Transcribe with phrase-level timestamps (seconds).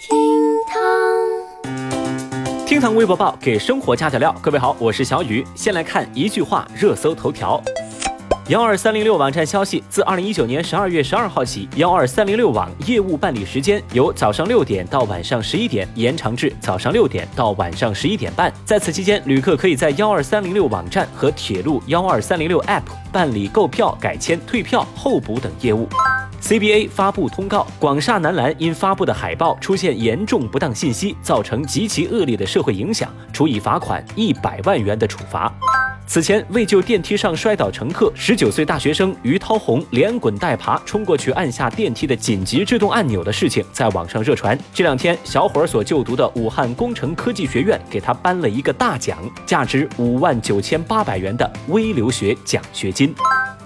[0.00, 0.16] 厅
[0.66, 0.80] 堂，
[2.66, 4.34] 厅堂微博报给生活加点料。
[4.40, 5.46] 各位好，我是小雨。
[5.54, 7.62] 先来看一句话热搜头条。
[8.48, 18.50] 幺二三零六网站消息，自二零一九年十二月十二号起，幺二三零六网业务办理时间由早上六点到晚上十一点延长至早上六点到晚上十一点半。
[18.64, 25.86] 在此期间，旅客可以在幺二三零六网站和铁路幺二三零六 App 办理购票、改签、退票、候补等业务。
[26.50, 35.54] CBA 发布通告，广厦男篮因发布的海报出现严重不当信息，造成极其恶劣的社会影响，处以罚款一百万元的处罚。
[36.08, 44.58] 此前，为救电梯上摔倒乘客，十九岁大学生于涛红连滚带爬冲过去按下电梯的紧急制动按钮的事情，在网上热传。
[44.74, 53.14] 这两天，小伙儿所就读的武汉工程科技学院给他颁了一个大奖，价值五万九千八百元的微留学奖学金。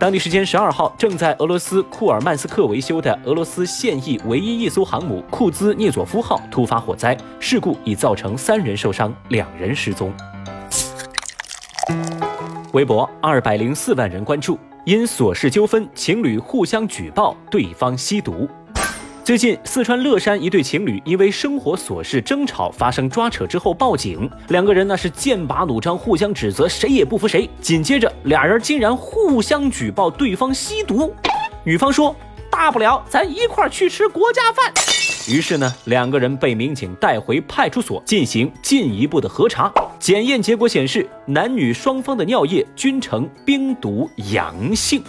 [0.00, 10.10] 当地时间十二号，正在俄罗斯库尔曼斯克维修的俄罗斯现役唯一一艘航母库兹涅佐夫号突发火灾，事故已造成三人受伤，两人失踪。
[12.72, 18.48] 微博二百零四万人关注，因琐事纠纷，情侣互相举报对方吸毒。
[19.30, 27.48] 最近，四川乐山一对情侣因为生活琐事争吵发生抓扯之后报警，两个人呢是剑拔弩张，互相指责，谁也不服谁。
[27.60, 31.14] 紧接着，俩人竟然互相举报对方吸毒。
[31.62, 32.12] 女方说
[32.50, 34.72] ：“大不了咱一块儿去吃国家饭。”
[35.32, 39.72] 于是呢，两个人被民警带回派出所进行进一步的核查。
[40.00, 45.00] 检验结果显示，男女双方的尿液均呈冰毒阳性。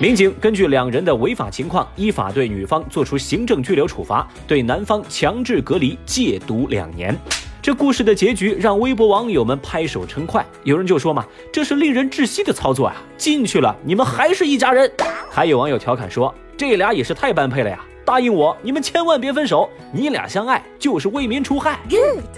[0.00, 7.14] 民警根据两人的违法情况，依法对女方作出行政拘留处罚，对男方强制隔离戒毒两年。
[7.60, 12.96] 这故事的结局让微博网友们拍手称快，有人就说嘛，这是令人窒息的操作啊！
[13.18, 14.90] 进去了，你们还是一家人。
[15.30, 17.78] 还有网友调侃说，这俩也是太般配了呀。
[18.04, 19.68] 答应我，你们千万别分手。
[19.92, 21.78] 你俩相爱就是为民除害。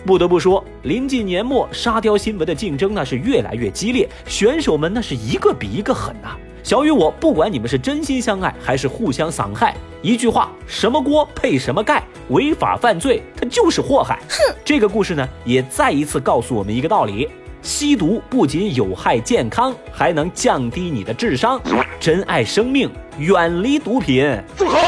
[0.05, 6.37] 不得不说，临近年末，沙雕新闻的竞争那是越来越激烈，选手们那是一个比一个狠呐。
[6.63, 14.21] 小雨，我不管你们是真心相爱还是互相伤害，一句话，什么锅配什么盖，违法犯罪它就是祸害。
[14.29, 17.29] 哼，这个故事呢，也再一次告诉我们一个道理：
[17.63, 21.61] 吸毒不仅有害健康，还能降低你的智商。
[21.99, 24.25] 珍爱生命，远离毒品。
[24.57, 24.79] 住口！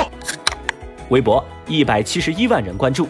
[1.11, 3.09] 微博一百七十一万人关注，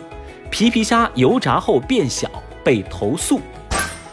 [0.51, 2.29] 皮皮虾油炸后变小
[2.63, 3.41] 被投诉。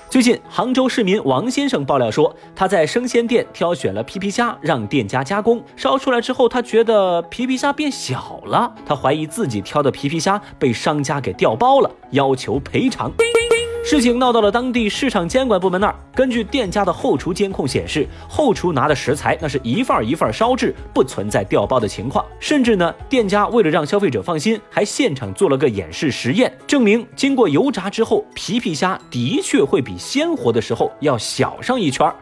[0.09, 13.09] 最近，杭州市民王先生爆料说，他在生鲜店挑选了皮皮虾，让店家加工，烧出来之后，他觉得皮皮虾变小了，他怀疑自己挑的皮皮虾被商家给调包了，要求赔偿。
[13.83, 15.95] 事情闹到了当地市场监管部门那儿。
[16.13, 22.23] 根据店家的后厨监控显示，后厨拿的食材那是一份一份烧制，不存在调包的情况。
[22.39, 32.15] 甚至呢，店家为了让消费者放心，还现场做了个演示实验，证明经过油炸之后，皮皮虾的确会比鲜活的时候要小上一圈儿。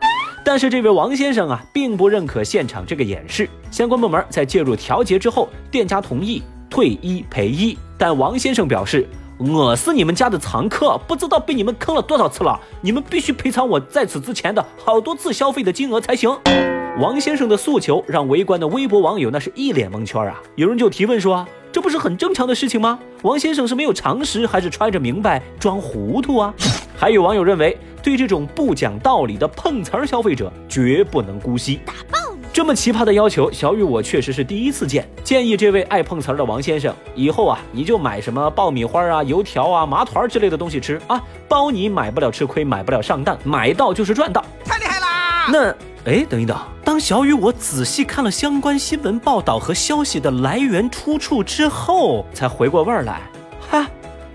[0.45, 3.47] 但是这位王先生啊，并不认可现场这个演示。
[3.69, 9.05] 相关部门在介入调节之后，店家同意退一赔一，但王先生表示。
[9.39, 12.59] 我是你们家的常客，不知道被你们坑了多少次了。
[12.81, 16.29] 你们必须赔偿我在此之前的好多次消费的金额才行。
[16.99, 20.41] 王先生的诉求让围观的微博网友那是一脸蒙圈啊！
[20.55, 22.99] 有人就提问说：“这不是很正常的事情吗？
[23.21, 26.53] 王先生是没有常识，还是揣着明白装糊涂啊？”
[26.99, 31.79] 还有网友认为，对这种不讲道理的碰瓷儿消费者，绝不能姑息。
[32.59, 35.09] 这么奇葩的要求，小雨我确实是第一次见。
[35.23, 44.43] 建议这位爱碰瓷儿的王先生，以后啊，你就买什么爆米花啊、油条啊、麻团之类的东西吃啊，包你买不了吃亏，买不了上当，买到就是赚到。
[44.65, 45.47] 太厉害啦！
[45.49, 45.69] 那
[46.11, 53.21] 哎，等一等，当小雨我仔细看了相关新闻报道和消息的来源出处之后，才回过味儿来。
[53.71, 53.87] 哈，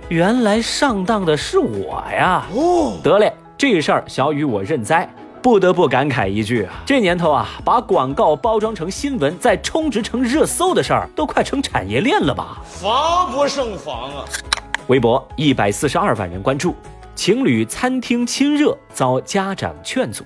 [0.09, 2.47] 原来上当的是我呀！
[2.55, 5.15] 哦，得嘞，这事儿小雨我认栽。
[5.45, 12.63] 不得不感慨一句啊，这年头啊，把广告包装成新闻，再充值成热搜的事儿，都快成产业链了吧？
[12.65, 14.25] 防不胜防啊！
[14.87, 16.75] 微博一百四十二万人关注，
[17.15, 20.25] 情侣餐厅亲热遭家长劝阻，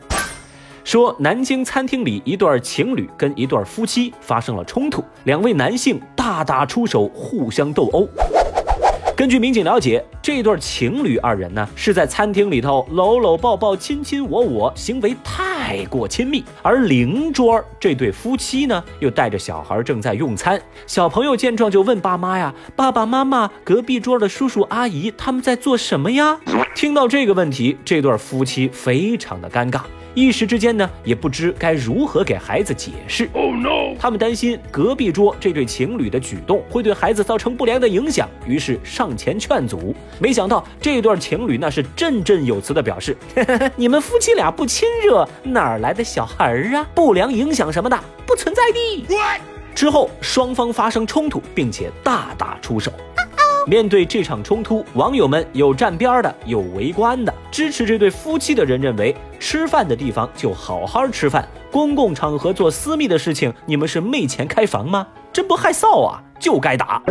[0.84, 8.08] 说南京餐厅里一对情侣跟一对夫妻发生了冲突，两位男性大打出手，互相斗殴。
[9.18, 16.44] 根据民警了解，这对情侣二人呢是在餐厅里头搂搂抱抱、亲亲我我，行为太过亲密。
[16.62, 20.62] 而邻桌这对夫妻呢，又带着小孩正在用餐。
[20.86, 26.38] 小朋友见状就问爸妈呀：“爸爸妈妈，隔壁桌的叔叔阿姨他们在做什么呀？”
[26.76, 29.80] 听到这个问题，这对夫妻非常的尴尬。
[30.18, 33.28] 一时之间呢，也不知该如何给孩子解释。
[33.34, 33.94] Oh no！
[34.00, 39.94] 他们担心隔壁桌这对情侣的举动会对孩子造成不良的影响，于是上前劝阻。
[40.18, 43.16] 没想到这对情侣那是振振有词的表示：
[43.76, 46.84] “你们夫妻俩不亲热，哪来的小孩儿啊？
[46.96, 49.06] 不良影响什么的不存在的。”
[49.72, 52.90] 之后双方发生冲突，并且大打出手。
[53.68, 57.34] 面对这场冲突，网友们有站边的，有围观的。
[57.50, 65.06] 支持这对夫妻的人认为，吃饭的地方就好好吃饭，公共场合做私密的事情，你们是没钱开房吗？
[65.34, 66.22] 真不害臊啊！
[66.40, 67.02] 就该打！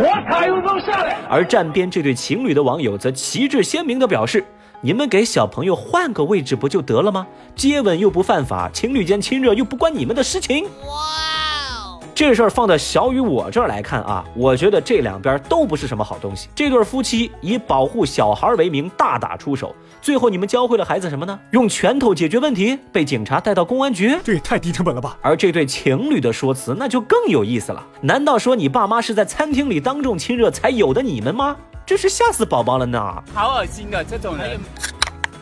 [1.30, 4.44] 而站边这对情侣的网友则旗帜鲜明地表示
[4.82, 7.24] ：“你们给小朋友换个位置不就得了吗？
[7.54, 11.27] 接吻又不犯法，情侣间亲热又不关你们的事情。”哇！
[12.18, 16.48] 这事儿放到小雨我这儿来看啊，我觉得这两边都不是什么好东西。
[16.52, 19.72] 这对夫妻以保护小孩为名大打出手，
[20.02, 21.38] 最后你们教会了孩子什么呢？
[21.52, 25.16] 用拳头解决问题，被警察带到公安局，这也太低成本了吧！
[25.22, 31.56] 而这对情侣的说辞那就更有意思了，难道说你爸妈是在餐厅里当众亲热才有的你们吗？
[31.86, 32.98] 这是吓死宝宝了呢！
[33.32, 34.58] 好恶心啊这种人。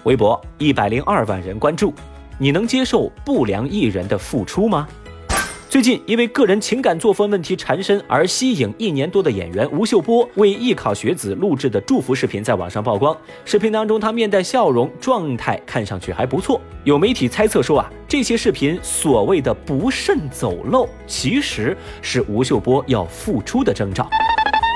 [0.02, 1.94] 微博一百零二万人关注，
[2.36, 4.86] 你能接受不良艺人的付出吗？
[5.76, 13.14] 最近，因为个人情感作风问题缠身而息影一年多的演员吴秀波为艺考学子录制的祝福视频在网上曝光。
[13.44, 16.58] 视频当中，他面带笑容，状态看上去还不错。
[16.84, 24.08] 有媒体猜测说啊，这些视频所谓的不慎走漏，其实是吴秀波要复出的征兆。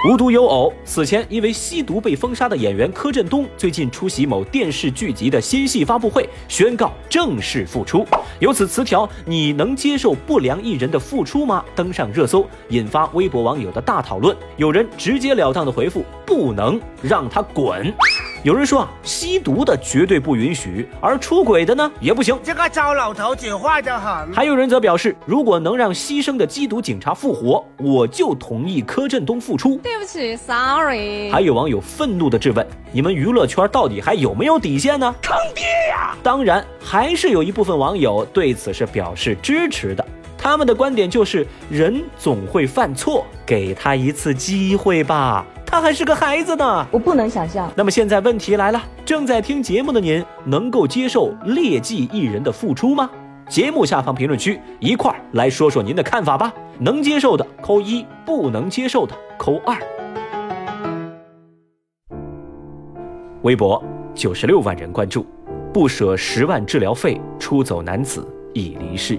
[0.02, 8.02] 无独有偶，此前因为吸毒被封杀的演员柯震东，最近出席某电视剧集的新戏发布会，宣告正式复出。
[8.38, 14.34] 由此词条“你能接受不良艺人的复出吗？”登上热搜，引发微博网友的大讨论。
[14.56, 17.92] 有人直截了当的回复：“不能让他滚。”
[18.42, 22.38] 有人说啊，吸毒的绝对不允许，而出轨的呢也不行。
[22.42, 24.32] 这个糟老头子坏得很。
[24.32, 29.76] 还有人则表示，如果能让牺牲的缉毒警察复活，我就同意柯震东复出。
[29.82, 31.30] 对不起，sorry。
[31.30, 35.14] 还有网友愤怒的质问：你们娱乐圈到底还有没有底线呢？
[35.20, 36.16] 坑爹呀！
[36.22, 40.02] 当然，还是有一部分网友对此是表示支持的。
[40.38, 45.44] 他们的观点就是，人总会犯错，给他一次机会吧。
[45.70, 47.70] 他还是个孩子呢，我不能想象。
[47.76, 53.08] 那么现在问题来了，正在听节目的您，能够接受劣迹艺人的付出吗？
[53.48, 56.52] 节目下方评论区一块儿来说说您的看法吧。
[56.80, 59.78] 能接受的扣一，不能接受的扣二。
[63.42, 63.80] 微博
[64.12, 65.24] 九十六万人关注，
[65.72, 69.16] 不舍十万治疗费出走男子已离世。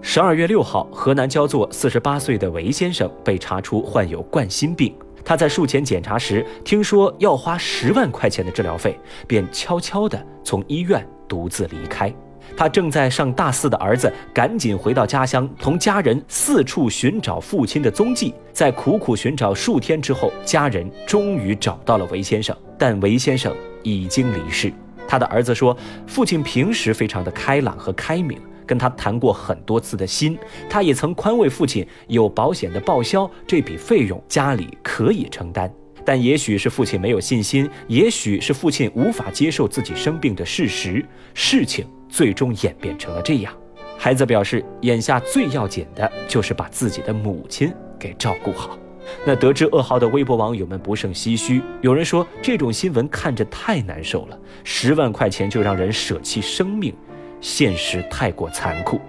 [0.00, 4.94] 十二月六号，河南焦作四十八岁的韦先生被查出患有冠心病。
[5.24, 12.12] 他在术前检查时听说要花十万块钱的治疗费，便悄悄地从医院独自离开。
[12.56, 18.34] 他正在上大四的儿子赶紧回到家乡，同家人四处寻找父亲的踪迹。
[18.52, 24.72] 在苦苦寻找数天之后，家人终于找到了韦先生，但韦先生已经离世。
[25.06, 25.76] 他的儿子说，
[26.06, 28.38] 父亲平时非常的开朗和开明。
[28.70, 30.38] 跟他谈过很多次的心，
[30.68, 35.68] 他也曾宽慰父亲有保险的报销，这笔费用家里可以承担。
[36.04, 43.52] 但也许是父亲没有信心，也许是父亲无法接受自己生病的事实，事情最终演变成了这样。
[43.98, 48.78] 孩子表示，眼下最要紧的就是把自己的母亲给照顾好。
[49.26, 56.94] 那得知噩耗的微博网友们不胜唏嘘，有人说这种新闻看着太难受了，十万块钱就让人舍弃生命。
[57.40, 59.00] 现实太过残酷，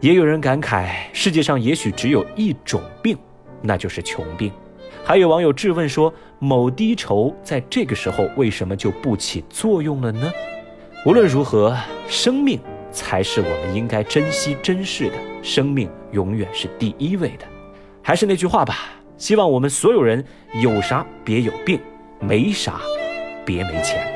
[0.00, 3.16] 也有人感慨，世界上也许只有一种病，
[3.62, 4.52] 那就是穷病。
[5.04, 10.30] 还有网友质问说，某低筹在这个时候为什么就不起作用了呢？
[11.04, 11.76] 无论如何，
[12.08, 12.58] 生命
[12.90, 17.46] 才是我们应该珍惜珍视的，生命永远是第一位的。
[18.02, 18.76] 还是那句话吧，
[19.16, 20.24] 希望我们所有人
[20.60, 21.80] 有啥别有病，
[22.18, 22.80] 没啥
[23.44, 24.15] 别没钱。